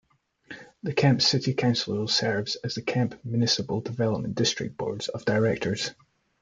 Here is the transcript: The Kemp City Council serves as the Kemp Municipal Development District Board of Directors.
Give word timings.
The 0.81 0.93
Kemp 0.93 1.21
City 1.21 1.53
Council 1.53 2.07
serves 2.07 2.55
as 2.55 2.73
the 2.73 2.81
Kemp 2.81 3.23
Municipal 3.23 3.81
Development 3.81 4.33
District 4.33 4.75
Board 4.75 5.05
of 5.13 5.25
Directors. 5.25 5.91